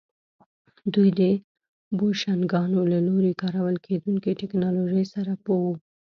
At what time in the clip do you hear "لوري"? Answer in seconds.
3.07-3.33